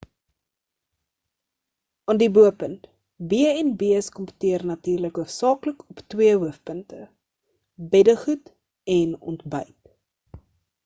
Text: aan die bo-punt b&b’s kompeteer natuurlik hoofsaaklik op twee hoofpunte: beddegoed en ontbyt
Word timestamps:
aan 2.11 2.19
die 2.21 2.29
bo-punt 2.37 2.87
b&b’s 3.33 4.07
kompeteer 4.15 4.65
natuurlik 4.69 5.19
hoofsaaklik 5.21 5.83
op 5.95 6.01
twee 6.13 6.33
hoofpunte: 6.45 7.01
beddegoed 7.93 8.51
en 8.99 9.13
ontbyt 9.33 10.41